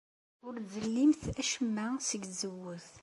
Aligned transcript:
Ur 0.45 0.55
ttzellimt 0.63 1.23
acemma 1.41 1.85
seg 2.09 2.21
tzewwut. 2.27 2.87